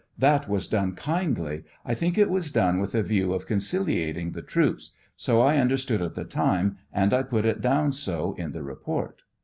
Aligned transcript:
That 0.17 0.49
was 0.49 0.67
done 0.67 0.95
kindly; 0.95 1.63
I 1.85 1.93
think 1.93 2.17
it 2.17 2.31
was 2.31 2.49
done 2.51 2.79
with 2.79 2.95
a 2.95 3.03
view 3.03 3.33
of 3.33 3.45
conciliating 3.45 4.31
the 4.31 4.41
troops; 4.41 4.93
so 5.15 5.41
I 5.41 5.57
understood 5.57 6.01
at 6.01 6.15
the 6.15 6.25
time, 6.25 6.79
and 6.91 7.13
I 7.13 7.21
put 7.21 7.45
it 7.45 7.61
down 7.61 7.91
so 7.93 8.33
in 8.39 8.51
tKe 8.51 8.65
report. 8.65 9.21